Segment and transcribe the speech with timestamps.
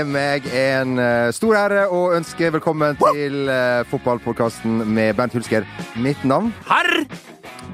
[0.00, 5.66] er meg en uh, stor ære å ønske velkommen til uh, fotballpodkasten med Bernt Hulsker.
[6.00, 7.04] Mitt navn Herr!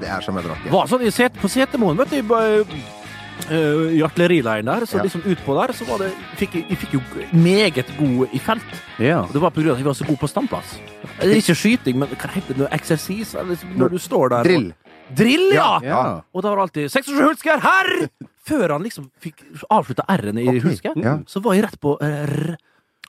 [0.01, 0.69] det er som en drake.
[0.69, 2.33] Var sånn i set, på Setermoen, vet du.
[2.35, 5.05] øh, I artillerileiren der, så Ja.
[5.07, 7.01] liksom utpå der, så var det fikk, Vi fikk jo
[7.33, 8.77] meget god i felt.
[8.99, 9.23] Ja.
[9.31, 10.77] Det var på grunn av at vi var så gode på standplass.
[11.21, 12.69] Det ikke skyting, men hva heter det?
[12.77, 13.33] Eksersis?
[13.33, 14.73] liksom Når du står der og- Drill.
[15.17, 15.79] Drill, ja!
[15.81, 16.21] Ja.
[16.33, 18.09] Og da var det alltid 67 Hulsker, herr!
[18.47, 19.43] Før han liksom fikk
[19.73, 20.63] avslutta R-en i okay.
[20.63, 21.19] husket, ja.
[21.27, 22.57] så var jeg rett på eh, R.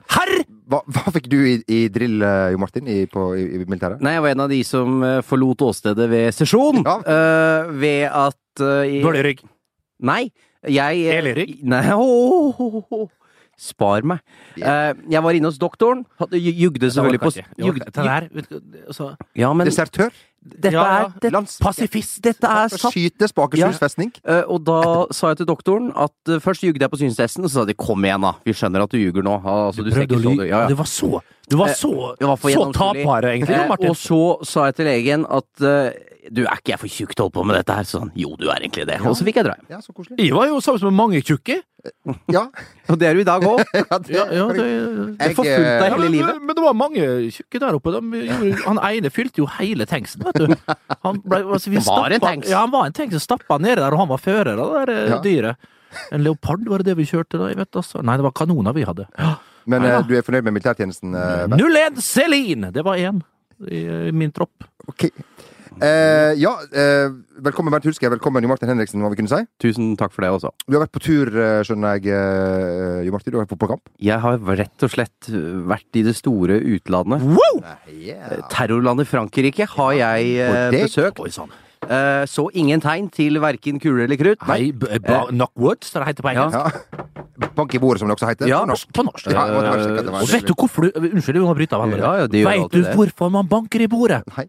[0.09, 0.33] Herr!
[0.69, 4.03] Hva, hva fikk du i, i drill, uh, Jo Martin, i, på, i, i militæret?
[4.05, 6.83] Nei, jeg var en av de som eh, forlot åstedet ved sesjon.
[6.85, 6.99] Ja.
[7.05, 9.43] Uh, ved at uh, Dårlig rygg.
[10.09, 10.23] Nei,
[10.67, 11.55] jeg eh, rygg?
[11.69, 13.09] Nei, åh, åh, åh.
[13.59, 14.21] Spar meg.
[14.57, 16.05] Eh, jeg var inne hos doktoren.
[16.21, 20.11] hadde- Jugde selvfølgelig på jugde, Det altså, Ja, men Desertør?
[20.49, 21.07] dette Ja, ja.
[21.09, 22.23] er det, Pasifist.
[22.23, 22.93] Dette er satt.
[22.95, 23.87] Skytes på Akershus Ja.
[23.89, 24.13] festning?
[24.25, 27.51] Eh, og da sa jeg til doktoren at uh, først jugde jeg på synstesten, og
[27.51, 28.33] så sa de kom igjen, da.
[28.47, 29.43] Vi skjønner at du ljuger nå.
[29.43, 30.37] Altså, du, du prøvde ikke å så lyve.
[30.39, 30.69] du, ja, ja.
[30.69, 33.89] Du var så Du var Eh, så, det var så tapere, egentlig, Eh, Martin.
[33.91, 35.93] og så sa jeg til legen at eh,
[36.31, 37.87] du er ikke jeg for tjukk til å holde på med dette her.
[37.89, 38.99] Sånn, jo, du er egentlig det.
[39.07, 39.67] Og så fikk jeg dra hjem.
[39.73, 40.19] Ja, så koselig.
[40.21, 41.57] Jeg var jo sammen med mange tjukke.
[42.35, 42.43] Ja.
[42.91, 43.63] Og det er du i dag òg.
[43.79, 46.43] ja, det, Ja, ja, det, Jeg forfulgte deg hele men, livet.
[46.45, 47.07] men det var mange
[47.37, 47.95] tjukke der oppe.
[47.97, 48.23] De,
[48.69, 50.55] han ene fylte jo hele tanksen, vet du.
[51.07, 52.51] Han, ble, altså, var en tanks.
[52.53, 54.95] Ja, han var en tanks stappa nede der, og han var fører av det der
[54.97, 55.21] eh, Ja.
[55.25, 55.71] dyret.
[56.13, 57.47] En leopard var det det vi kjørte da?
[57.49, 58.03] Jeg vet altså.
[58.05, 59.07] Nei, det var kanoner vi hadde.
[59.69, 61.15] Men Nei eh, du er fornøyd med militærtjenesten?
[61.17, 61.65] eh, Bernt?
[61.97, 62.69] 01 Celine!
[62.75, 63.23] Det var én
[63.65, 64.67] i, i min tropp.
[64.89, 65.09] Ok.
[65.79, 67.07] Eh, ja, eh,
[67.45, 69.45] velkommen Bernt Hulske, Velkommen Jo Martin Henriksen, hva vi kunne si.
[69.63, 70.51] Tusen takk for det også.
[70.67, 73.31] Du har vært på tur, eh, skjønner jeg, eh, Jo Martin.
[73.33, 77.23] Du har vært på kamp Jeg har rett og slett vært i det store utlandet.
[77.93, 78.41] Yeah.
[78.51, 81.21] Terrorlandet Frankrike har jeg eh, besøkt.
[81.21, 81.51] Oi sånn.
[81.89, 84.43] Eh, så ingen tegn til verken kuler eller krutt.
[84.49, 86.59] Nei, ba- Knockwood, som det heter på engelsk.
[86.59, 87.49] Ja.
[87.55, 88.49] Bank i bordet, som det også heter.
[88.51, 88.65] Ja.
[88.65, 88.93] på norsk.
[88.93, 89.31] På norsk.
[89.31, 91.89] Ja, Og vet du hvorfor du Unnskyld, vi må bryte av.
[91.97, 92.97] Ja, ja, Vet du det.
[92.97, 94.25] hvorfor man banker i bordet?
[94.37, 94.49] Nei.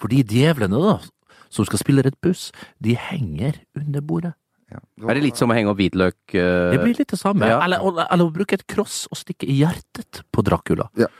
[0.00, 2.50] Fordi djevlene, da, som skal spille Rett Buss,
[2.82, 4.34] de henger under bordet.
[4.70, 4.78] Ja.
[5.10, 6.18] Er det litt som å henge opp hvitløk?
[6.30, 6.70] Uh...
[6.70, 7.48] Det blir litt det samme.
[7.50, 7.58] ja.
[7.64, 10.86] Eller, eller å bruke et kross og stikke i hjertet på Dracula.
[11.00, 11.10] Ja.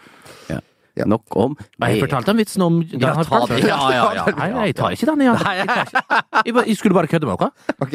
[1.06, 4.24] Nok om Jeg fortalte den vitsen om Ja, har ta fortalt Ja, ja, ja.
[4.36, 5.38] Nei, jeg tar ikke den igjen.
[5.38, 6.22] Jeg, tar ikke.
[6.44, 7.50] jeg, bare- jeg skulle bare kødde med dere.
[7.80, 7.94] Ok.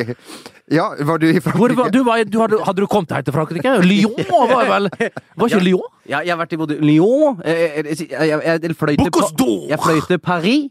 [0.71, 1.91] Ja, var du i Hvor, Frankrike?
[1.93, 3.75] du var, du hadde, hadde du kommet helt til Frankrike?
[3.85, 4.89] Lyon var vel
[5.37, 5.89] Var ikke Lyon?
[6.09, 9.05] Ja, jeg har vært i både Lyon eh, eh, Jeg, jeg, jeg, jeg fløy til
[9.11, 9.67] Bocuse Pa- d'Or!
[9.69, 10.69] Jeg fløy til Paris.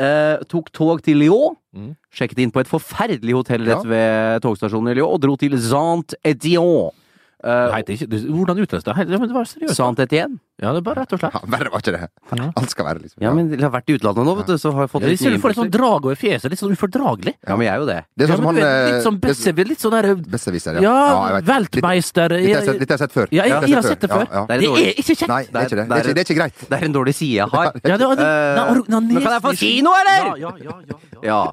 [0.00, 1.54] eh, tok tog til Lyon.
[1.76, 1.92] Mm.
[2.12, 3.88] Sjekket inn på et forferdelig hotell rett Ja.
[3.88, 5.54] ved togstasjonen i Lyon, og dro til
[7.42, 7.84] Saint-Étienne.
[7.84, 8.94] Det er ikke det- Hvordan uttales det?
[8.96, 9.76] Ja, men det var seriøst.
[9.76, 10.38] Saint-Étienne?
[10.62, 11.32] Ja, det er bare rett og slett.
[11.34, 12.06] Ja, verre var ikke det.
[12.38, 12.52] Ja.
[12.54, 13.18] Alt skal være, liksom.
[13.24, 15.08] Ja, men jeg har vært i utlandet nå, vet du, så har jeg fått Ja,
[15.10, 15.78] litt ser nye du får litt sånn impulser.
[15.82, 16.50] drag over fjeset.
[16.52, 17.34] Litt sånn ufordragelig.
[17.48, 18.04] Ja, men jeg er jo det.
[18.14, 20.80] Det er Ja, sånn som han vet, eh, litt sånn besserwisser, litt sånn der Besserwisser,
[20.80, 20.94] Ja,
[21.26, 21.44] jeg vet.
[21.50, 23.26] Weltmeister Litt, litt, har jeg sett- litt har jeg sett før.
[23.32, 24.22] Ja, jeg, Litt jeg har sett det før.
[24.22, 24.46] Ja, ja.
[24.46, 24.86] Det er Det dårlig.
[24.86, 25.28] er ikke kjekt!
[25.28, 25.88] Nei, det er ikke det.
[25.88, 26.56] Det er ikke, det er ikke greit.
[26.70, 27.64] Det er en dårlig side jeg har.
[27.82, 30.18] Ja, det, det, Eh, na, or- na, men kan jeg få si noe, eller?
[30.22, 31.22] Ja, ja, ja, ja, ja.
[31.22, 31.52] Ja.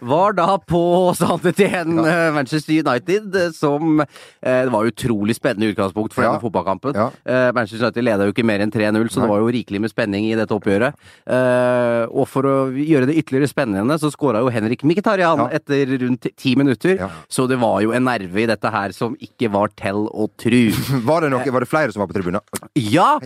[0.00, 0.80] Var da på
[1.16, 6.32] Saint-Étienne, eh, Manchester United, eh, som eh, Det var utrolig spennende utgangspunkt for Ja.
[6.32, 6.94] denne fotballkampen.
[6.94, 7.10] Ja.
[7.52, 9.26] Manchester United leda jo ikke mer enn 3-0, så Nei.
[9.26, 10.94] det var jo rikelig med spenning i dette oppgjøret.
[11.26, 15.48] Eh, og for å gjøre det ytterligere spennende, så skåra jo Henrik Mkhitaryan Ja.
[15.52, 16.98] etter rundt ti minutter.
[16.98, 17.08] Ja.
[17.28, 20.70] Så det var jo en nerve i dette her som ikke var tell og tru.
[21.06, 22.40] Var det, noe, var det flere som var på tribunen?
[22.76, 23.18] Ja!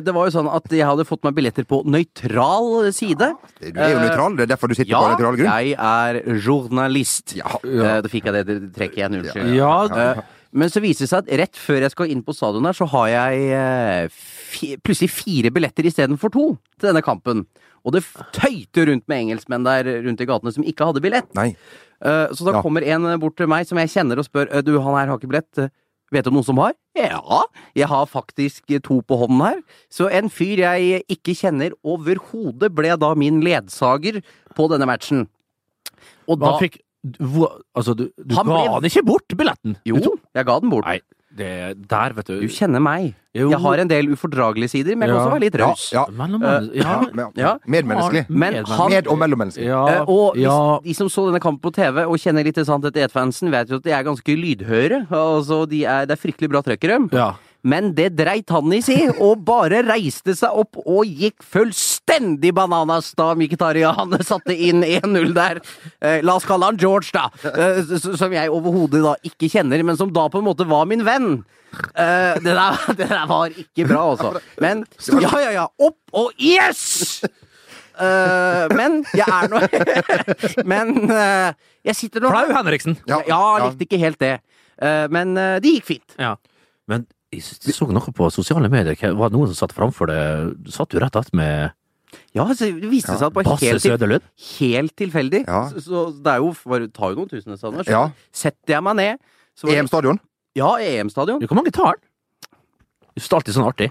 [0.00, 3.30] det var jo sånn at jeg hadde fått meg billetter på nøytral side.
[3.60, 5.50] Du er jo nøytral, det er derfor du sitter Ja, på nøytral grunn.
[5.50, 6.09] jeg er
[6.44, 7.34] journalist.
[7.36, 7.58] Ja.
[7.64, 9.54] Eh, Da fikk jeg det trekket igjen, unnskyld.
[9.56, 10.22] Ja, Eh,
[10.52, 12.84] Men så viser det seg at rett før jeg skal inn på stadion her, så
[12.90, 14.08] har jeg eh,
[14.82, 16.46] plutselig fire billetter istedenfor to
[16.80, 17.44] til denne kampen.
[17.86, 18.02] Og det
[18.34, 21.30] tøyter rundt med engelskmenn der rundt i gatene som ikke hadde billett.
[21.38, 21.54] Nei.
[22.02, 22.62] Eh, Så da Ja.
[22.62, 25.18] kommer en bort til meg som jeg kjenner og spør «Eh, Du, han her har
[25.18, 25.70] ikke billett.
[26.12, 26.72] Vet du om noen som har?
[26.96, 29.62] Ja, jeg har faktisk to på hånden her.
[29.88, 34.20] Så en fyr jeg ikke kjenner overhodet, ble da min ledsager
[34.56, 35.28] på denne matchen.
[36.30, 36.80] Og da han fikk
[37.18, 39.76] hvor, Altså, du, du Han ga ble- han ikke bort billetten?
[39.88, 39.96] Jo,
[40.36, 40.84] jeg ga den bort.
[40.84, 40.98] Nei,
[41.32, 41.48] det
[41.88, 43.14] der, vet du Du kjenner meg.
[43.32, 43.46] Jo.
[43.54, 45.22] Jeg har en del ufordragelige sider, men jeg kan Ja.
[45.22, 45.84] også være litt Ja, raus.
[45.94, 46.04] ja.
[46.10, 47.52] Eh, ja, Ja.
[47.66, 48.24] Medmenneskelig.
[48.28, 49.64] Men han- Med- og mellommenneskelig.
[49.70, 52.64] ja, Eh, og hvis, de som så denne kampen på TV og kjenner litt til
[52.66, 55.06] Sannhet i fansen vet jo at de er ganske lydhøre.
[55.10, 57.08] Altså, de er, det er fryktelig bra trøkkere.
[57.12, 57.32] ja.
[57.62, 63.12] Men det dreit han i, si, og bare reiste seg opp og gikk fullstendig bananas
[63.18, 65.60] da Mkhitaryan satte inn 1-0 der.
[66.00, 67.28] Eh, la oss kalle han George, da.
[67.50, 71.04] Eh, som jeg overhodet da ikke kjenner, men som da på en måte var min
[71.06, 71.42] venn.
[71.94, 74.32] Eh, det, der, det der var ikke bra, altså.
[74.62, 74.86] Men
[75.20, 75.68] ja, ja, ja.
[75.80, 77.20] Opp og yes!
[78.00, 79.58] Uh, men jeg er nå
[80.72, 81.50] Men uh,
[81.84, 82.94] jeg sitter nå Flau Henriksen!
[83.04, 83.66] Ja, Ja, ja.
[83.66, 84.38] likte ikke helt det.
[84.80, 86.14] Uh, men det gikk fint.
[86.16, 86.38] Ja.
[86.88, 87.42] Men Jeg
[87.76, 88.96] så noe på sosiale medier.
[88.98, 90.72] Hva- Var det noen som satt framfor det?
[90.74, 91.72] Satt du rett attmed
[92.34, 94.20] Ja, altså, det viste seg at det var helt, til,
[94.58, 95.68] helt tilfeldig Ja.
[95.70, 97.54] så, så det er jo bare, tar jo noen tusen.
[97.56, 98.10] Så Ja.
[98.32, 99.18] setter jeg meg ned
[99.54, 100.18] så var det- EM-stadion?
[100.56, 101.40] Ja, EM-stadion.
[101.46, 102.02] Hvor mange tar den?
[103.14, 103.90] Du er alltid sånn artig.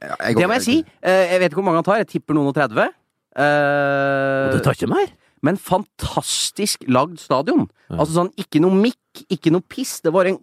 [0.00, 0.84] Ja, Det må jeg si.
[1.02, 1.96] Eh, Jeg vet ikke hvor mange han tar.
[1.98, 2.86] Jeg tipper noen og 30.
[2.86, 5.06] Og Eh, du tar ikke mer?
[5.42, 7.68] Men fantastisk lagd stadion.
[7.88, 7.98] Ja.
[8.02, 10.00] Altså sånn, ikke noe mikk, ikke noe piss.
[10.04, 10.38] Det var en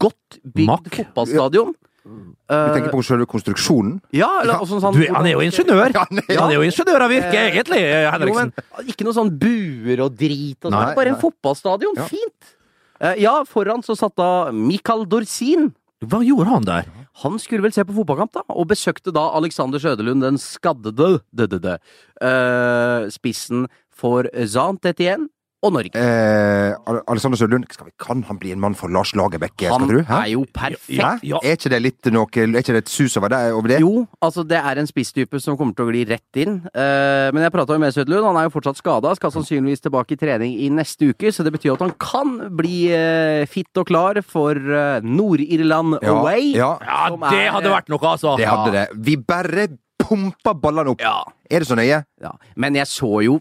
[0.00, 1.74] godt bygd fotballstadion.
[2.08, 3.98] Vi tenker på selve konstruksjonen?
[4.16, 4.60] Ja, eller Ja.
[4.64, 5.92] også sånn Du, han er jo ingeniør!
[5.98, 6.40] Ja, ja.
[6.40, 8.52] Han er jo ingeniør av virke, egentlig, Henriksen.
[8.54, 10.94] Jo, men ikke noe sånn buer og drit og sånn.
[10.96, 11.20] Bare en nei.
[11.20, 11.98] fotballstadion.
[12.00, 12.06] Ja.
[12.08, 12.54] Fint!
[13.00, 15.68] Eh, ja, foran så satt da Mikael Dorsin.
[16.00, 16.88] Hva gjorde han der?
[17.24, 21.76] Han skulle vel se på fotballkamp, da, og besøkte da Alexander Sjødelund, den skaddede dødede,
[22.22, 23.66] eh, spissen
[23.98, 25.28] for Zant Etienne
[25.66, 25.90] og Norge.
[25.98, 26.70] Eh,
[27.10, 29.96] Alexander Sørlund, skal vi, kan han bli en mann for Lars Lagerbäck, skal Han du?
[30.06, 30.18] Hæ?
[30.20, 31.00] er jo perfekt.
[31.02, 31.08] Hæ?
[31.26, 31.40] Ja.
[31.42, 33.40] Er ikke det litt noe Er ikke det et sus over det?
[33.56, 33.80] Over det?
[33.82, 36.60] Jo, altså det er en spisstype som kommer til å gli rett inn.
[36.70, 39.10] Eh, men jeg prata jo med Sødlund, han er jo fortsatt skada.
[39.18, 42.92] Skal sannsynligvis tilbake i trening i neste uke, så det betyr at han kan bli
[42.94, 46.52] eh, fit og klar for eh, Nord-Irland Ja, away.
[46.54, 48.36] ja, Ja, det er- hadde vært noe, altså!
[48.38, 48.86] det hadde det.
[48.94, 49.66] Vi bare
[49.98, 51.02] pumpa ballene opp.
[51.02, 51.24] Ja.
[51.50, 52.04] Er det så nøye?
[52.22, 53.40] Ja, men jeg så jo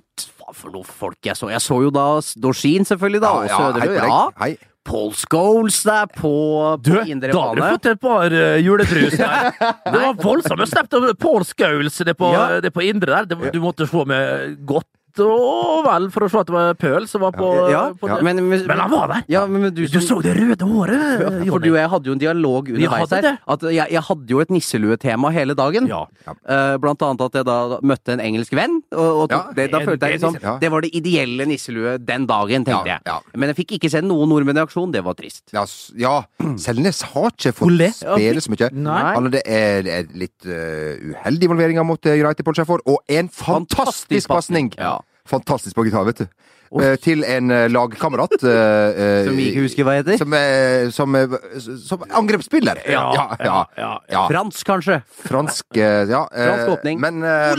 [0.56, 1.50] for noen folk jeg så?
[1.52, 2.06] Jeg så jo da
[2.40, 3.30] Dorsin, selvfølgelig, da.
[3.32, 3.84] og hei Søderlund.
[3.84, 4.10] på deg.
[4.10, 4.24] Ja.
[4.44, 4.58] Hei.
[4.88, 6.30] Paul Scholes der på,
[6.80, 7.72] Du, på da indre har du bane.
[7.76, 9.50] fått et par uh, juletrus der.
[9.92, 10.62] Det var voldsomt.
[10.64, 12.46] Jeg av Paul Scholes det på, Ja.
[12.64, 13.26] det på indre der.
[13.28, 14.88] Det, du måtte få med godt
[15.26, 18.18] og vel for å se at det var Pøl som var på, Ja, på det.
[18.26, 19.24] Men, men, Men han var der!
[19.32, 22.16] Ja, men, men du, Du så det røde håret, For du og jeg hadde jo
[22.18, 23.28] en dialog underveis her.
[23.48, 25.90] At jeg, jeg hadde jo et nisseluetema hele dagen.
[25.92, 26.04] Ja.
[26.28, 28.80] Eh, blant annet at jeg da møtte en engelsk venn.
[28.94, 30.38] Og, og Ja, det, da følte jeg liksom.
[30.62, 33.38] Det var det ideelle nisselue den dagen, tenkte Ja, jeg.
[33.38, 34.94] Men jeg fikk ikke se noen nordmenn i aksjon.
[34.96, 35.46] Det var trist.
[35.56, 35.66] Ja,
[36.00, 36.16] ja.
[36.62, 38.72] Selnes har ikke fått spille så mye.
[38.72, 43.88] Altså, det, er, er litt uh, uheldig involvering mot eh, Paul Schaeffer, og en fantastisk
[43.88, 44.72] Fantastisk pasning!
[44.78, 45.00] Ja.
[45.28, 46.28] Fantastisk på gitar, vet du.
[46.84, 48.34] Eh, til en uh, lagkamerat.
[48.44, 48.50] eh,
[49.04, 50.18] eh, Som vi ikke husker hva heter.
[50.20, 51.36] Som, eh, som, eh,
[51.80, 52.82] som angrepsspiller.
[52.92, 53.60] Ja, ja, ja.
[53.80, 54.24] ja, ja.
[54.28, 54.98] Fransk, kanskje.
[55.30, 56.26] Fransk eh, Ja.
[56.28, 57.00] eh, Fransk åpning.
[57.00, 57.56] Men, eh,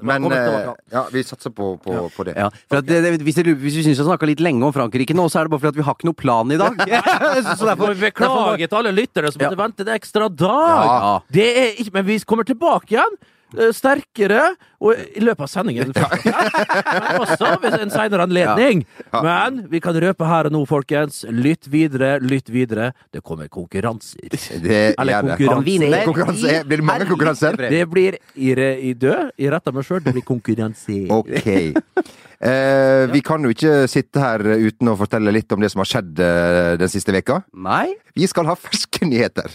[0.00, 2.36] men eh, ja, vi satser på, på, på det.
[2.38, 5.16] Ja, for at det, det, hvis, vi syns vi har snakka litt lenge om Frankrike
[5.18, 6.78] nå, så er det bare fordi at vi har ikke noe plan i dag.
[6.78, 9.50] så Så derfor, må vi beklage til alle lyttere som Ja.
[9.50, 10.86] måtte vente en ekstra dag.
[10.86, 11.18] Ja.
[11.34, 13.18] Det er ikke, men vi kommer tilbake igjen.
[13.56, 14.42] Eh, Sterkere,
[14.78, 15.92] og i løpet av sendingen.
[15.94, 18.84] Men også ved en senere anledning.
[19.08, 19.22] Ja.
[19.24, 21.24] Men vi kan røpe her og nå, folkens.
[21.32, 22.92] Lytt videre, lytt videre.
[23.14, 24.28] Det kommer konkurranser.
[24.28, 25.88] Det Eller konkurranser.
[25.88, 26.04] det.
[26.06, 26.62] konkurranse.
[26.68, 27.60] Blir det mange konkurranser?
[27.68, 28.54] Det blir i,
[28.90, 29.34] i død.
[29.38, 30.02] I rett av meg sjøl.
[30.04, 31.06] Det blir konkurranser.
[31.20, 31.74] Okay.
[32.38, 35.90] Eh, vi kan jo ikke sitte her uten å fortelle litt om det som har
[35.90, 37.40] skjedd eh, den siste veka.
[37.66, 37.96] Nei?
[38.14, 39.50] Vi skal ha ferske nyheter.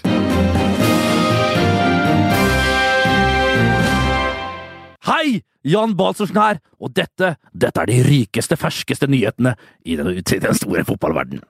[5.08, 5.44] Hei!
[5.64, 9.54] Jan Balsersen her, og dette, dette er de rikeste, ferskeste nyhetene
[9.88, 11.46] i den, i den store fotballverdenen.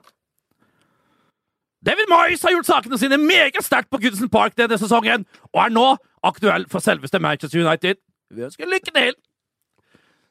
[1.84, 5.74] David Moyes har gjort sakene sine meget sterkt på Goodison Park denne sesongen, og er
[5.74, 5.88] nå
[6.24, 7.98] aktuell for selveste Manchester United.
[8.30, 9.18] Vi ønsker lykke til!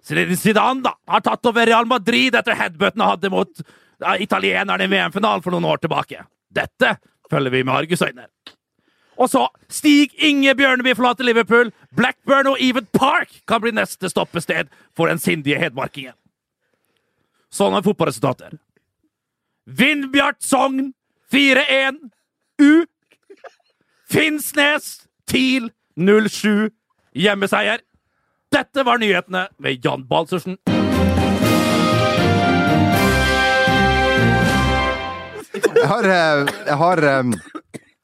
[0.04, 3.62] Zinedine Zidane da, har tatt over Real Madrid etter headbutten han hadde mot
[4.20, 6.24] italienerne i VM-finalen for noen år tilbake.
[6.52, 6.98] Dette
[7.32, 8.28] følger vi med argusøyne.
[9.18, 11.72] Og så Stig Inge Bjørneby forlater Liverpool.
[11.96, 16.16] Blackburn og Even Park kan bli neste stoppested for den sindige hedmarkingen.
[17.54, 18.58] Sånn er fotballresultater.
[19.70, 20.94] Vindbjart Sogn
[21.34, 22.00] 4-1.
[22.62, 22.86] U.
[24.10, 26.72] Finnsnes TIL 07.
[27.14, 27.84] Hjemmeseier.
[28.54, 30.58] Dette var nyhetene med Jan Balsersen.
[35.54, 37.24] Jeg har, eh, jeg har, eh,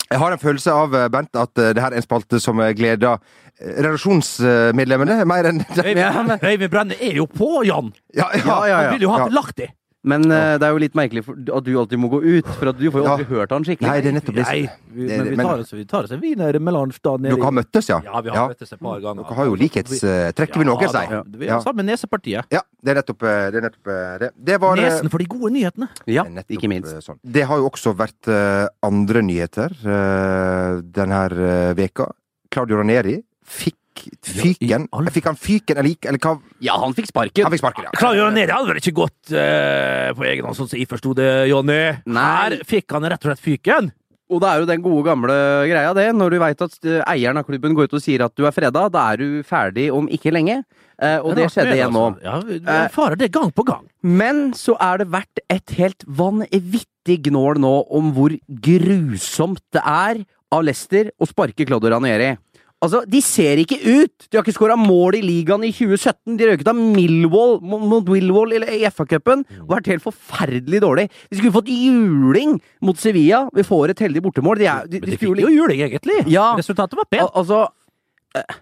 [0.09, 2.59] jeg har en følelse av, eh, Bent, at eh, det her er en spalte som
[2.63, 3.19] eh, gleder
[3.59, 7.91] redaksjonsmedlemmene mer enn Øyvind Brenne er jo på, Jan!
[8.15, 9.67] Ja, ja, Ja, ja, Han vil jo ha det lagt i.
[10.07, 12.71] Men eh, det er jo litt merkelig for, at du alltid må gå ut, for
[12.71, 13.89] at du får jo aldri hørt han skikkelig.
[13.89, 14.45] Nei, det er nettopp det.
[14.47, 14.59] Nei,
[14.95, 17.51] vi, Det- men vi tar oss, vi tar oss en wiener da nede Dere har
[17.51, 17.99] møttes, ja?
[18.05, 19.23] Ja, vi har møttes et par ganger.
[19.23, 21.37] Dere har jo likhetstrekk, vil noen Ja, si.
[21.43, 22.45] Vi har samme nesepartiet.
[22.51, 23.59] Ja, det er nettopp eh, det.
[23.59, 24.31] Er nettopp eh, det.
[24.39, 25.89] det var, eh, Nesen for de gode nyhetene.
[26.07, 26.93] Ja, nettopp, ikke minst.
[26.93, 27.19] eh, Sånn.
[27.23, 32.07] Det har jo også vært eh, andre nyheter uh, denne uh, veka.
[32.49, 33.78] Claudio Raneri fikk
[34.25, 34.87] fyken.
[34.89, 36.09] Ja, Fikk han fyken eller?
[36.09, 36.35] Eller hva?
[36.63, 37.47] Ja, han fikk sparken.
[37.47, 37.93] Han fikk sparken, ja.
[37.97, 41.29] Claudio det hadde vel ikke gått uh, på egen hånd, sånn som jeg forsto det,
[41.51, 41.79] Jonny.
[42.19, 43.91] Her fikk han rett og slett fyken.
[44.29, 46.09] Og det er jo den gode gamle greia, det.
[46.13, 48.53] Når du veit at eh, eieren av klubben går ut og sier at du er
[48.53, 50.59] freda, da er du ferdig om ikke lenge.
[51.01, 52.03] Eh, og det skjedde igjen nå.
[52.11, 52.27] altså.
[52.27, 53.87] Ja, vi vi det gang på gang.
[54.05, 58.35] Men så er det vært et helt vanvittig gnål nå om hvor
[58.69, 60.21] grusomt det er
[60.53, 62.35] av Leicester å sparke Claudio Ranieri.
[62.79, 64.27] Altså, De ser ikke ut!
[64.29, 66.37] De har ikke skåra mål i ligaen i 2017.
[66.39, 71.09] De røket av Millwall mot Willwall Millwall i FA-cupen og vært helt forferdelig dårlig.
[71.27, 72.55] De skulle fått juling
[72.85, 73.45] mot Sevilla.
[73.55, 74.61] Vi får et heldig bortemål.
[74.61, 76.21] De er, de, de de fikk jo juling, egentlig.
[76.31, 76.53] Ja.
[76.59, 77.27] Resultatet var pent.
[77.27, 77.65] Al altså
[78.39, 78.59] eh,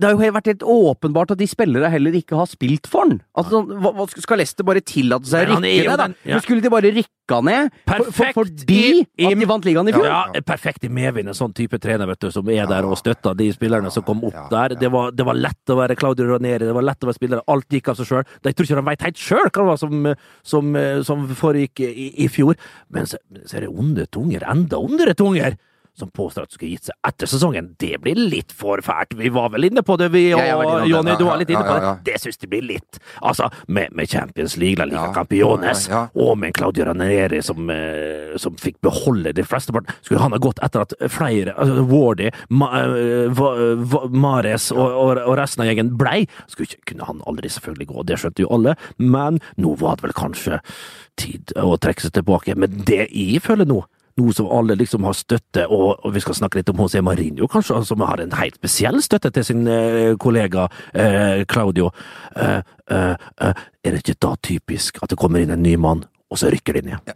[0.00, 3.18] Det har jo vært helt åpenbart at de spillere heller ikke har spilt for han.
[3.38, 6.06] Altså, sånn, hva, hva skal Leicester bare tillate seg å rykke ned, da?
[6.24, 6.38] ja.
[6.38, 9.88] Men Skulle de bare rykka ned for, for, fordi i- i- at de vant ligaen
[9.88, 10.06] i fjor?
[10.08, 13.36] Ja, perfekt i medvind, en sånn type trener vet du, som er der og støtter
[13.38, 14.74] de spillerne som kom opp der.
[14.80, 17.44] Det var, det var lett å være Claudio Ranieri, det var lett å være spillere.
[17.52, 18.24] Alt gikk av seg sjøl.
[18.42, 20.72] Jeg tror ikke de veit helt sjøl hva det var som, som,
[21.04, 22.56] som foregikk i, i fjor.
[22.90, 25.54] Men så, så er det onde tunger, enda ondere tunger,
[25.98, 27.72] som påstår at du skulle gitt seg etter sesongen.
[27.80, 29.12] Det blir litt for fælt.
[29.18, 30.86] Vi var vel inne på det, vi og.
[30.88, 31.92] Jonny, du var litt inne på det.
[32.06, 33.00] Det syns de blir litt.
[33.20, 36.22] Altså, med, med Champions League, La Liga Ja, Campiones, ja, ja.
[36.24, 39.90] og med Claudio Ranieri som, eh, som fikk beholde de fleste part.
[40.00, 42.70] Skulle han ha gått etter at flere, altså Wardy, Ma,
[43.36, 43.52] Va,
[44.08, 48.04] Mares og, og, og resten av gjengen blei, skulle ikke, kunne han aldri selvfølgelig gå,
[48.08, 50.60] det skjønte jo alle, men nå var det vel kanskje
[51.20, 52.56] tid å trekke seg tilbake.
[52.58, 53.82] Men det jeg føler nå,
[54.20, 57.48] nå som alle liksom har støtte, og, og vi skal snakke litt om José Marinho,
[57.50, 61.90] kanskje, som har en helt spesiell støtte til sin eh, kollega eh, Claudio.
[62.36, 66.04] Eh, eh, eh, er det ikke da typisk at det kommer inn en ny mann,
[66.32, 67.14] og så rykker de ned?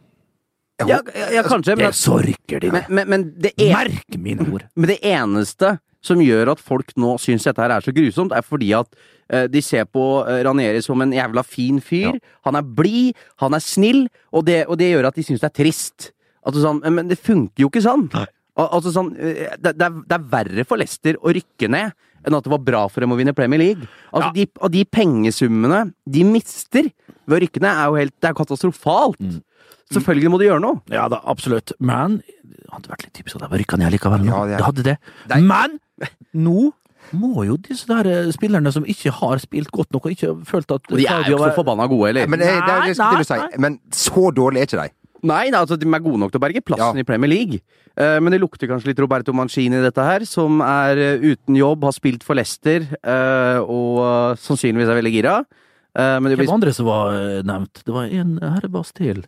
[0.76, 2.88] Ja, ja, ja, kanskje, men, er så rykker de ned.
[2.93, 3.75] men, men, men en...
[3.75, 4.67] Merk mine ord!
[4.79, 8.45] men det eneste som gjør at folk nå syns dette her er så grusomt, er
[8.47, 8.88] fordi at
[9.33, 10.05] eh, de ser på
[10.47, 12.21] Ranieri som en jævla fin fyr.
[12.47, 15.50] Han er blid, han er snill, og det, og det gjør at de syns det
[15.50, 16.12] er trist.
[16.47, 18.07] Altså sånn, men det funker jo ikke sånn.
[18.57, 21.93] Al altså sånn, eh, det, det, er, det er verre for Leicester å rykke ned
[22.26, 23.88] enn at det var bra for dem å vinne Premier League.
[24.12, 24.33] Altså, Ja.
[24.35, 26.88] de, og de pengesummene de mister
[27.26, 29.21] ved å rykke ned, er jo helt det er katastrofalt.
[29.21, 29.43] Mm.
[29.95, 30.81] Selvfølgelig må de gjøre noe.
[30.91, 31.73] Ja da, absolutt.
[31.79, 34.25] Men det hadde vært litt typisk at de rykka ned likevel.
[34.26, 34.97] Ja, det er- det hadde det.
[35.31, 35.41] Nei.
[35.47, 35.79] Men
[36.47, 36.73] nå
[37.15, 40.41] må jo disse der eh, spillerne som ikke har spilt godt nok, og ikke har
[40.49, 42.26] følt at Og de er jo ikke så forbanna gode, eller?
[42.26, 43.61] Men, det er det jeg det, til det, Nei.
[43.62, 44.91] Men så dårlig er ikke de.
[45.23, 47.00] Nei, nei, altså de er gode nok til å berge plassen Ja.
[47.00, 47.61] i Premier League.
[47.96, 51.56] Eh, men det lukter kanskje litt Roberto Mancini i dette her, som er eh, uten
[51.56, 55.37] jobb, har spilt for Leicester eh, og eh, sannsynligvis er veldig gira.
[55.96, 57.80] Eh, men det Hvem blir andre som var eh, nevnt?
[57.87, 59.25] Det var en herrebass til.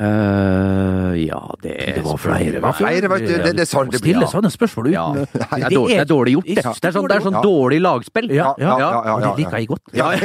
[0.00, 2.60] Eh, Ja, det Det var flere.
[2.62, 3.36] var flere, vet du.
[3.42, 6.54] Det- det sånn det blir, Stille sånne spørsmål uten det, er dårlig, det gjort, det.
[6.54, 8.30] Det er sånn, det er sånn dårlig lagspill.
[8.30, 9.82] Ja, ja, ja, Og det liker jeg godt.
[9.92, 10.10] Ja.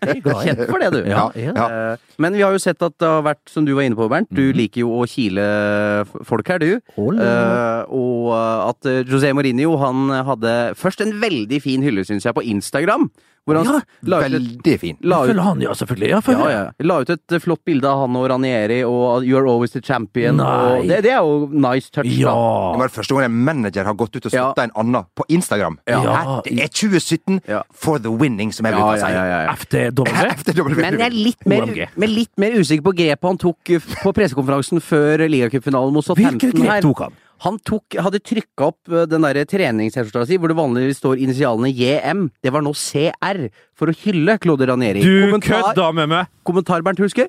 [0.00, 0.34] Det.
[0.44, 1.02] Kjent for det, du.
[1.02, 1.58] Det.
[1.58, 4.08] Eh, Men vi har jo sett at det har vært, som du var inne på,
[4.08, 6.80] Bernt, du liker jo å kile folk her, du.
[6.96, 8.32] Eh, og
[8.70, 13.10] at José Mourinho han hadde først en veldig fin hylle, syns jeg, på Instagram.
[13.48, 14.96] Hvor han Ja, la, ut Veldig fin.
[15.02, 16.08] la, Følger ut, han, ja, selvfølgelig.
[16.10, 16.50] Ja, ja, følger.
[16.52, 20.40] ja, la ut et flott bilde av han og Ranieri og 'You're always the champion'.
[20.40, 23.94] Og det, det er jo nice touch, Det var det første gang en manager har
[23.94, 24.52] gått ut og Ja.
[24.62, 25.78] en annen på Instagram.
[25.88, 26.00] Ja.
[26.00, 27.62] Her, Det er 2017 Ja.
[27.74, 28.78] for the winning, som jeg da.
[28.80, 29.12] bruker å si.
[29.12, 29.52] ja, ja, ja.
[29.60, 30.74] FTW.
[30.80, 31.66] Men jeg er litt mer,
[32.08, 33.58] litt mer usikker på grepet han tok
[34.02, 36.62] på pressekonferansen før ligacupfinalen mot Hvilket Southampton.
[36.62, 37.12] grep tok han?
[37.40, 41.70] Han tok, hadde trykka opp eh, den der treningshefta si, hvor det vanligvis står initialene
[41.72, 42.26] JM.
[42.44, 45.00] Det var nå CR, for å hylle Claude Ranieri.
[45.00, 46.26] Du kommentar, kødda med meg!
[46.44, 47.28] kommentar, Bernt Hulsker?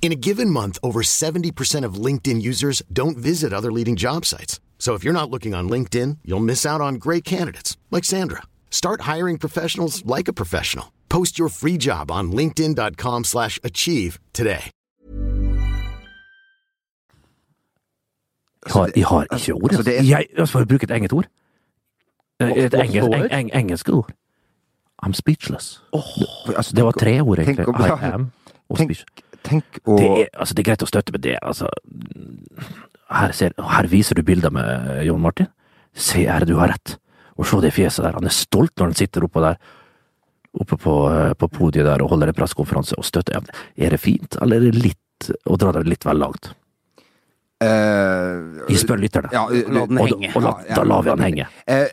[0.00, 4.58] In a given month, over 70% of LinkedIn users don't visit other leading job sites.
[4.78, 8.42] So if you're not looking on LinkedIn, you'll miss out on great candidates like Sandra.
[8.70, 10.92] Start hiring professionals like a professional.
[11.10, 14.70] Post your free job on linkedin.com/achieve slash achieve today.
[18.66, 19.62] Jeg har, jeg har ikke ord.
[19.72, 21.24] Altså, det er- Jeg, jeg skal bruke et engelsk ord.
[22.40, 24.12] Eh, Et engelsk, eng, eng, engelsk ord.
[25.06, 25.82] I'm speechless.
[26.56, 27.68] Altså, Det var tenk- tre ord, egentlig.
[27.68, 28.30] om- I am
[28.68, 29.04] og Tenk, speech.
[29.48, 31.36] Tenk å Det er, altså, det er greit å støtte med det.
[31.42, 31.68] Altså,
[33.10, 35.48] her, ser, her viser du bilder med Jon Martin.
[35.96, 36.96] Se her, du har rett.
[37.38, 38.16] Og se det fjeset der.
[38.18, 39.58] Han er stolt når han sitter oppå der.
[40.58, 43.36] Oppe på, eh, på podiet der og holder en pressekonferanse og støtter.
[43.38, 46.52] Ja, Er det fint, eller er det litt å dra det litt vel langt?
[47.60, 49.30] eh, Vi spør lytterne.
[49.34, 50.30] Ja, La den og, henge.
[50.36, 51.46] og la, da lar vi han henge.
[51.66, 51.86] Eh,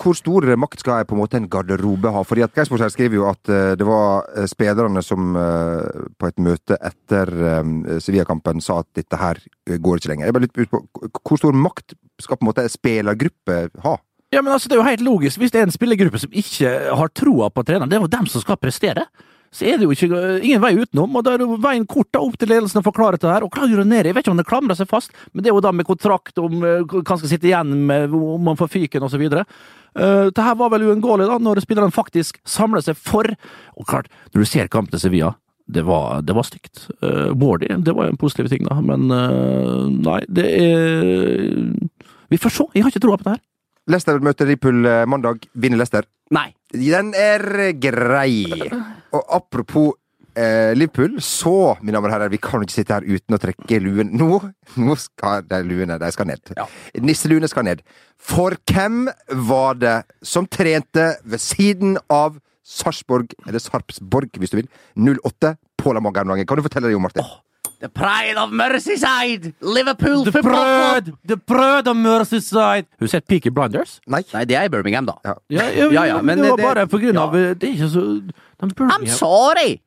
[0.00, 2.22] hvor stor makt skal jeg på en måte en garderobe ha?
[2.26, 6.30] Fordi at Geisborg her skriver jo at eh, det var eh, spillerne som eh, på
[6.30, 7.32] et møte etter
[8.02, 10.28] Sevilla-kampen sa at dette her går ikke lenger.
[10.28, 10.82] Jeg bare litt ut på
[11.20, 13.96] Hvor stor makt skal på en måte en spillergruppe ha?
[14.34, 15.40] Ja, men altså, Det er jo helt logisk.
[15.40, 18.28] Hvis det er en spillergruppe som ikke har troa på treneren, det er jo dem
[18.30, 19.06] som skal prestere.
[19.54, 22.20] Så er det jo ikke ingen vei utenom, og da er jo veien kort da
[22.24, 23.46] opp til ledelsen å forklare dette her.
[23.46, 25.64] Og klarer ned, Jeg vet ikke om det klamrer seg fast, men det er jo
[25.64, 29.06] da med kontrakt om eh, hva han skal sitte igjen med, om man får fyken
[29.06, 29.24] osv.
[29.96, 33.24] Uh, det her var vel uunngåelig, da, når spillerne faktisk samler seg for
[33.80, 35.30] Og klart, når du ser kampen til Sevilla
[35.66, 36.84] det var, det var stygt.
[37.02, 41.56] Uh, Wardy, det var en positiv ting, da, men uh, nei, det er
[42.30, 42.68] Vi får se.
[42.74, 43.42] Jeg har ikke troa på det her.
[43.86, 45.46] Leicester møter eh, mandag.
[45.54, 46.06] Vinner Leicester.
[46.34, 46.50] Nei.
[46.74, 48.46] Den er grei.
[49.16, 49.94] Og apropos
[50.36, 53.40] eh, Liverpool, så, mine damer og herrer, vi kan jo ikke sitte her uten å
[53.40, 54.12] trekke luen.
[54.16, 54.40] Nå,
[54.76, 56.52] nå skal de luene de skal ned.
[57.00, 57.84] Nisseluene skal ned.
[58.20, 59.06] For hvem
[59.48, 65.92] var det som trente ved siden av Sarpsborg, eller Sarpsborg hvis du vil, 08 på
[65.94, 67.26] La Kan du fortelle det, Jo Martin?
[67.80, 69.52] The pride of Merseyside!
[69.60, 71.10] Liverpool The football club!
[71.28, 72.86] The pride of Merseyside!
[72.88, 74.00] Har du sett Peaky Blinders?
[74.06, 74.22] Nei.
[74.32, 75.18] Nei, det er i Birmingham, da.
[75.24, 75.34] Ja.
[75.48, 77.32] Ja, ja, Ja, ja, men det var det- bare på grunn av.
[77.32, 78.32] Det er ikke så de
[78.88, 79.80] I'm sorry!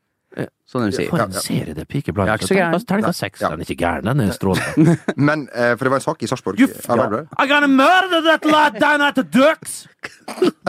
[0.70, 1.08] Sånn de sier.
[1.10, 2.30] For en serie det er Peaky Blinders.
[2.30, 2.84] Ja, ikke så gæren.
[2.86, 3.42] Terningkast seks.
[3.42, 3.50] Ja.
[3.50, 4.98] Den er ikke gæren, den er strålende.
[5.30, 6.62] Men, uh, for det var en sak i Sarpsborg.
[6.62, 9.88] I'm gonna murder that lad down at the Ducks!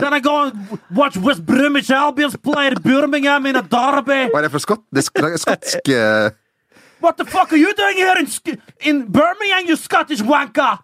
[0.01, 4.23] Then I go and watch West Brumish Albions play at Birmingham in a derby!
[4.33, 4.81] Hva er det for skott?
[4.89, 6.31] Det er skotsk eh,
[7.01, 8.27] What the fuck are you doing here in,
[8.79, 10.77] in Birmingham, you Scottish wanker?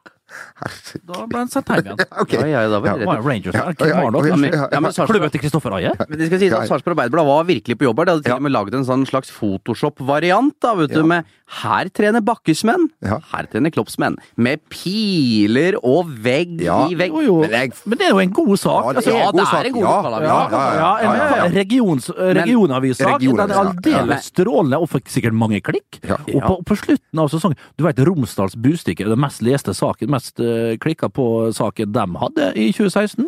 [1.08, 2.02] Da ble han satt her igjen.
[2.24, 2.34] Ok.
[2.36, 3.14] Ja, ja, da var Ja.
[3.24, 5.94] Rangers Ja, Klubben til Kristoffer Aie?
[6.10, 6.68] Men det skal sies at.
[6.68, 8.10] Sarpsborg Arbeiderblad var virkelig på jobb her.
[8.10, 11.06] De hadde til og med laget en sånn slags Photoshop-variant, da, vet du, Ja.
[11.14, 13.20] med her trener Bakkesmenn, Ja.
[13.32, 14.18] her trener Kloppsmenn.
[14.36, 16.88] Med piler og vegg Ja.
[16.90, 17.12] i vegg.
[17.14, 17.36] Jo, jo.
[17.42, 18.84] Men jeg- Men det er jo en god sak.
[18.84, 20.04] Ja, det Altså, er ja, en god det er en god sak.
[20.04, 20.28] lokalavis.
[20.28, 21.52] ja, ja, ja, ja, ja, ja.
[21.56, 23.20] Regions, regionavissak.
[23.20, 24.00] Den er Regionavis, ja.
[24.00, 26.00] aldeles strålende og fikk sikkert mange klikk.
[26.04, 26.16] Ja.
[26.36, 30.40] Og på, på slutten av sesongen Du vet Romsdals Bustikke, den mest leste saken, mest
[30.40, 33.28] uh, klikka på saken de hadde i 2016.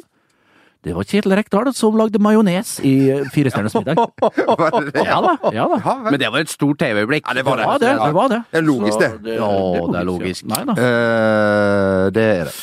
[0.84, 2.94] Det var Kjetil Rekdal som lagde majones i
[3.34, 4.00] Fire stjerners middag.
[4.30, 5.04] Det det?
[5.06, 5.34] Ja da.
[5.52, 5.80] ja da.
[5.84, 5.96] Ja.
[6.06, 7.26] Men det var et stort TV-øyeblikk.
[7.28, 7.90] Ja, det var Det var det.
[8.00, 8.42] det, var det.
[8.52, 9.34] Det er logisk, Så det.
[9.36, 9.50] Ja,
[9.92, 10.46] det er logisk.
[10.48, 10.54] Ja.
[10.54, 10.78] Nei da.
[10.80, 12.56] Uh, det er det.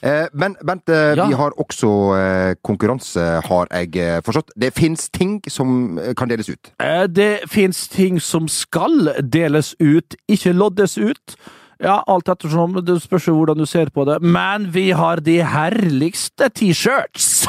[0.00, 1.24] Eh, men Bent, eh, Ja.
[1.26, 4.52] vi har også eh, konkurranse, har jeg eh, forstått.
[4.56, 6.70] Det fins ting som eh, kan deles ut.
[6.78, 11.34] Eh, Det fins ting som skal deles ut, ikke loddes ut.
[11.80, 12.74] Ja, alt ettersom.
[12.82, 14.18] Det spørs jo hvordan du ser på det.
[14.22, 17.46] Men vi har de herligste T-shirts!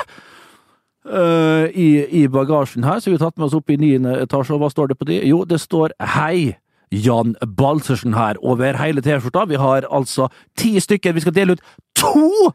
[1.10, 4.54] Uh, i, I bagasjen her, så vi har tatt med oss opp i niende etasje.
[4.54, 5.16] Og hva står det på de?
[5.26, 6.58] Jo, det står 'Hei'.
[6.92, 9.44] Jan Balsersen her over hele T-skjorta.
[9.50, 11.14] Vi har altså ti stykker.
[11.14, 11.62] Vi skal dele ut
[11.96, 12.52] to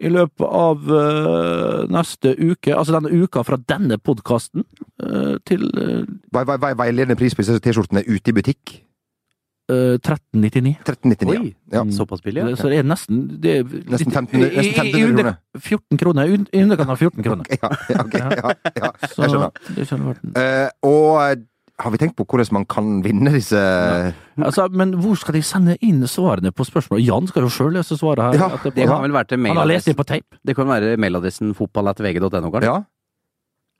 [0.00, 4.64] i løpet av uh, neste uke, altså denne uka fra denne podkasten,
[5.46, 8.80] til uh, Vei- vei- vei- Veiledende pris på disse T-skjortene ute i butikk.
[9.68, 10.76] Eh, 1399.
[10.84, 11.38] 1399.
[11.40, 11.84] Oi, ja.
[11.96, 12.56] Såpass billig, ja.
[12.56, 15.38] Så det er nesten det er Nesten litt- 1500 i- i- i 1500 under- kroner.
[15.58, 16.24] 14 kroner.
[16.52, 17.44] I underkant av 14 kroner.
[17.62, 19.50] Ja, ja, ok, ja, ja, jeg skjønner.
[19.76, 20.16] det skjønner.
[20.36, 21.44] Eh, og
[21.82, 23.58] har vi tenkt på hvordan man kan vinne disse
[24.38, 27.00] Altså, men hvor skal de sende inn svarene på spørsmål?
[27.02, 28.34] Jan skal jo sjøl lese svaret her.
[28.38, 28.48] Ja.
[28.70, 30.38] Det kan vel være til Han har lest det på tape.
[30.44, 32.62] Det kan være mailadressen fotballattvg.no, kanskje?
[32.62, 32.84] Ja,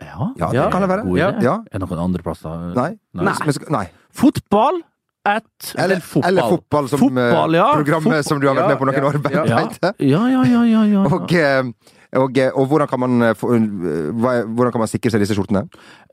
[0.03, 0.51] Ja.
[0.53, 1.05] ja det kan det være.
[1.19, 1.55] Ja, ja.
[1.71, 2.75] Er det noen andre plasser?
[2.75, 2.99] Nei.
[3.15, 3.25] Nei.
[3.25, 3.85] Men nei.
[4.13, 4.83] Fotball
[5.25, 6.29] at Eller, fotball.
[6.29, 7.69] eller fotball, som Fotball, ja.
[7.71, 8.25] eh, programmet Fotball.
[8.29, 9.15] som du har vært med på noen Ja, år.
[9.33, 9.93] ja, ja.
[9.99, 11.05] Ja, ja, ja, ja, ja.
[11.09, 11.63] Og, eh,
[12.21, 13.21] og, eh, og hvordan, kan man,
[14.21, 15.65] hvordan kan man sikre seg disse skjortene?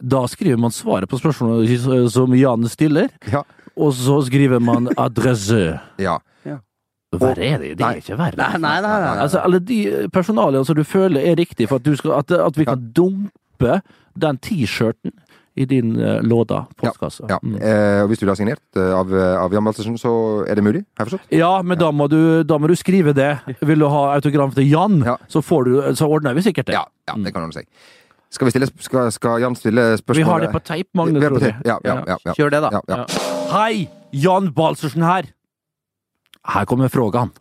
[0.02, 3.43] Da skriver man svaret på spørsmålet som Jan stiller, Ja.
[3.76, 5.80] og så skriver man adresse.
[6.00, 6.19] ja.
[7.12, 8.38] Hva er det, det er ikke verre.
[8.39, 8.88] Nei, nei, nei.
[8.88, 9.24] nei, nei.
[9.26, 12.56] Altså, alle de personaliene som du føler er riktig for at, du skal, at, at
[12.56, 13.82] vi kan dumpe
[14.15, 15.12] den T-skjorten
[15.55, 17.25] i din uh, låda, postkasse.
[17.29, 17.37] ja.
[17.43, 17.57] Mm.
[17.59, 19.11] Eh, og hvis du har signert uh, av,
[19.43, 20.13] av Jan Balsersen så
[20.47, 20.83] er det mulig?
[20.95, 21.33] Har jeg forstått?
[21.35, 23.33] Ja, men da må, du, da må du skrive det.
[23.59, 25.17] Vil du ha autogram til Jan, Ja.
[25.27, 26.77] så, får du, så ordner vi sikkert det.
[26.79, 27.67] Ja, ja det kan ordne seg.
[28.31, 30.21] Skal, vi stille, skal, skal Jan stille spørsmål?
[30.23, 31.19] Vi har det på tape, Magne.
[31.19, 31.57] På tror jeg.
[31.67, 32.35] Ja, ja, ja, ja.
[32.37, 32.69] Kjør det, da.
[32.71, 33.03] Ja, ja.
[33.03, 33.23] Ja.
[33.51, 35.27] Hei, Jan Balsersen her.
[36.47, 37.35] Her kommer frågan.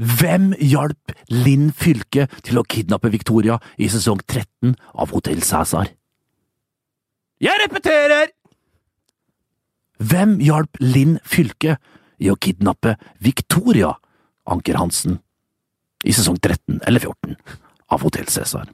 [0.00, 5.90] Hvem hjalp Linn Fylke til å kidnappe Victoria i sesong 13 av Hotell Cæsar?
[7.40, 8.32] Jeg repeterer!
[10.00, 11.76] Hvem hjalp Linn Fylke
[12.16, 13.92] i å kidnappe Victoria
[14.48, 15.20] Anker Hansen
[16.00, 17.36] i sesong 13 eller 14
[17.92, 18.72] av Hotell Cæsar?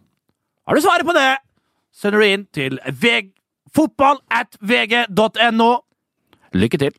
[0.66, 1.28] Har du svaret på det,
[1.90, 3.34] sender du inn til veg
[3.74, 5.70] fotball at vg.no.
[6.54, 6.98] Lykke til.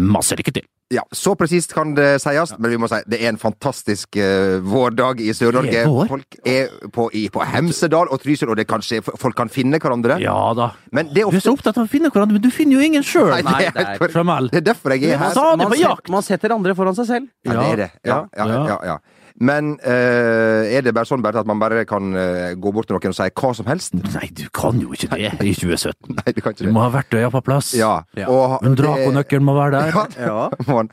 [0.00, 0.69] Masse lykke til.
[0.90, 4.58] Ja, Så presist kan det sies, men vi må si det er en fantastisk uh,
[4.66, 5.84] vårdag i Sør-Norge.
[6.10, 9.78] Folk er på, i, på Hemsedal og Trysil, og det kan skje, folk kan finne
[9.78, 10.18] hverandre.
[10.22, 10.72] Ja da.
[10.90, 12.88] Men det er Du er så opptatt av å finne hverandre, men du finner jo
[12.90, 13.30] ingen sjøl.
[13.30, 14.02] Nei, det er,
[14.50, 15.38] det er derfor jeg er her.
[15.62, 15.78] man,
[16.18, 17.30] man setter andre foran seg selv.
[17.46, 17.90] Ja, det er det.
[18.02, 18.60] Ja, ja, Ja.
[18.74, 18.98] ja, ja.
[19.40, 22.98] Men eh, er det bare sånn bare at man bare kan eh, gå bort til
[22.98, 23.94] noen og si hva som helst?
[23.96, 26.12] Nei, du kan jo ikke det i 2017.
[26.18, 26.74] Nei, du kan ikke Du det.
[26.76, 27.70] må ha verktøya på plass.
[27.78, 28.02] Ja.
[28.20, 28.28] Ja.
[28.28, 30.02] Og, Men drakonøkkel må være der.
[30.26, 30.48] Ja.
[30.68, 30.90] må man.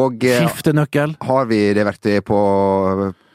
[0.00, 1.16] Og eh, Skiftenøkkel.
[1.28, 2.40] har vi det verktøyet på,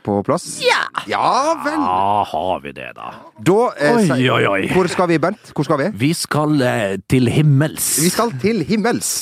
[0.08, 0.48] på plass?
[0.66, 0.82] Ja!
[1.12, 1.28] Ja
[1.62, 1.78] vel!
[1.78, 3.12] Ja, har vi det, da.
[3.46, 4.62] Da eh, Oi, oi, oi.
[4.74, 5.52] Hvor skal vi, Bent?
[5.54, 5.92] Hvor skal vi?
[6.08, 7.92] Vi skal eh, til himmels.
[8.02, 9.14] Vi skal til himmels.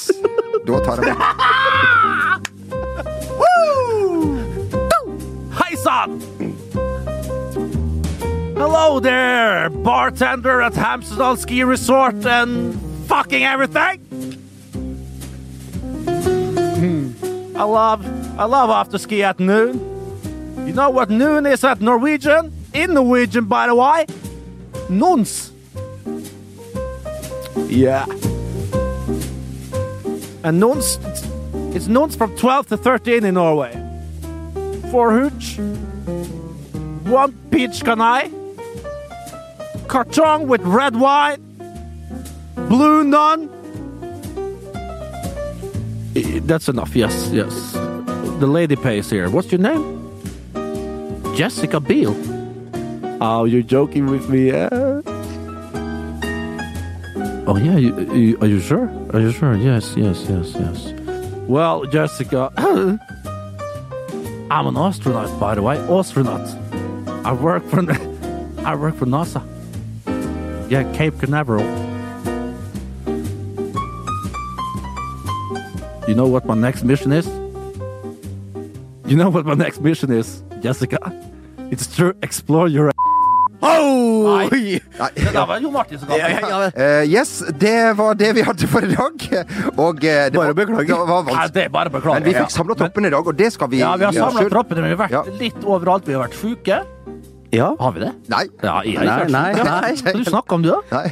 [0.64, 1.20] Da tar jeg
[8.76, 12.74] Hello there, bartender at Hamsterdal Ski Resort and
[13.06, 14.00] fucking everything.
[16.82, 17.56] Hmm.
[17.56, 19.76] I love, I love after ski at noon.
[20.66, 22.52] You know what noon is at Norwegian?
[22.74, 24.08] In Norwegian, by the way.
[24.90, 25.52] Nons.
[27.68, 28.06] Yeah.
[30.44, 30.98] And nons,
[31.76, 33.72] it's nons from 12 to 13 in Norway.
[34.90, 35.60] Four hooch.
[37.06, 38.43] One peach canai.
[39.88, 41.40] Carton with red wine.
[42.56, 43.50] Blue nun.
[46.16, 47.54] Eh, That's enough, yes, yes.
[48.40, 49.30] The lady pays here.
[49.30, 49.84] What's your name?
[51.36, 52.16] Jessica Biel.
[53.22, 54.70] Oh, you're joking with me, eh?
[57.46, 58.90] Oh, yeah, you, you, are you sure?
[59.14, 59.56] Are you sure?
[59.56, 60.94] Yes, yes, yes, yes.
[61.48, 62.52] Well, Jessica,
[64.50, 65.78] I'm an astronaut, by the way.
[65.78, 66.48] Astronaut.
[67.26, 67.82] I work for
[68.66, 69.42] I work for NASA.
[70.74, 71.62] Yeah, Cape Canaveral.
[76.08, 77.28] You know what my next mission is?
[79.06, 80.98] You know what my next mission is, Jessica?
[81.70, 82.92] It's to explore your
[83.62, 84.48] Oh!
[84.52, 84.80] Nei,
[85.14, 88.90] Det var Jo Martin som ga Eh, yes, det var det vi hadde for i
[88.96, 89.46] dag.
[89.78, 90.90] Og uh, det Bare var, beklager.
[90.90, 92.18] Det Nei, er bare å beklage.
[92.18, 94.50] Men vi fikk samla troppen i dag, og det skal vi Ja, vi har samla
[94.50, 94.82] troppen.
[94.82, 95.24] vi har vært Ja.
[95.40, 96.10] litt overalt.
[96.10, 96.82] Vi har vært sjuke.
[97.54, 97.70] Ja.
[97.80, 98.12] Har vi det?
[98.34, 98.44] Nei.
[98.64, 99.92] Ja, jeg har Nei, nei, nei.
[100.02, 100.82] Hva du snakker om, du, da?
[100.98, 101.06] Nei.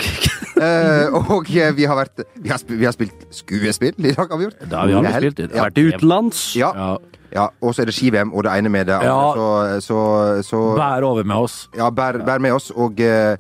[0.58, 4.38] uh, og eh, vi har vært Vi har, vi har spilt skuespill i dag, har
[4.42, 4.60] vi gjort.
[4.66, 5.50] Det har vi Det er helt- spilt i.
[5.56, 5.68] Ja.
[5.70, 6.44] Vært utenlands.
[6.58, 6.72] Ja.
[6.76, 6.90] Ja.
[7.36, 7.46] ja.
[7.62, 9.14] Og så er det ski-VM og det ene med det andre.
[9.14, 9.32] Ja.
[9.38, 10.02] Så, så,
[10.50, 11.62] så Bær over med oss.
[11.78, 13.38] Ja, bær, bær med oss, og eh,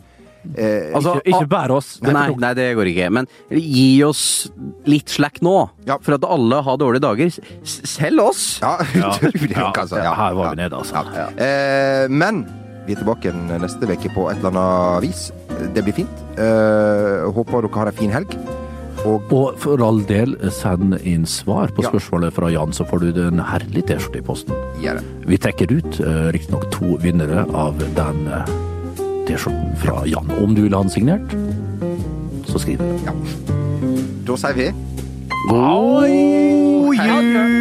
[0.56, 1.96] eh, Altså, ikke, ikke bær oss.
[2.02, 3.10] Det Nei, nei, det går ikke.
[3.18, 4.24] Men gi oss
[4.86, 5.58] litt slack nå.
[5.90, 5.98] Ja.
[6.06, 7.34] For at alle har dårlige dager.
[7.66, 8.46] S selv oss!
[8.62, 10.02] Ja, utrolig nok, altså.
[10.06, 10.56] Ja, her var ja.
[10.56, 11.06] vi nede, altså.
[11.18, 11.30] Ja.
[11.36, 12.46] Eh, men
[12.88, 15.28] vi er tilbake neste uke på et eller annet vis.
[15.76, 16.24] Det blir fint.
[16.38, 18.36] Eh, håper dere har ei en fin helg.
[19.06, 21.90] Og Og for all del, send inn svar på Ja.
[21.90, 24.54] spørsmålet fra Jan, så får du en herlig T-skjorte i posten.
[24.82, 25.04] det.
[25.26, 28.46] Vi trekker ut uh, riktignok to vinnere av den eh,
[29.26, 30.30] T-skjorten fra Jan.
[30.44, 31.34] Om du vil ha den signert,
[32.46, 33.14] så skriv det.
[34.26, 34.72] Da sier vi
[35.50, 37.61] God jul!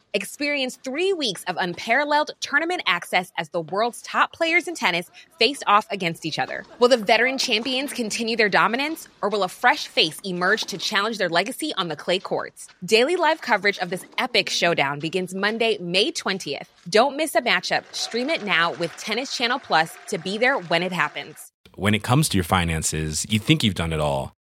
[0.13, 5.63] Experience three weeks of unparalleled tournament access as the world's top players in tennis face
[5.67, 6.65] off against each other.
[6.79, 11.17] Will the veteran champions continue their dominance, or will a fresh face emerge to challenge
[11.17, 12.67] their legacy on the clay courts?
[12.83, 16.67] Daily live coverage of this epic showdown begins Monday, May 20th.
[16.89, 17.83] Don't miss a matchup.
[17.93, 21.53] Stream it now with Tennis Channel Plus to be there when it happens.
[21.75, 24.35] When it comes to your finances, you think you've done it all.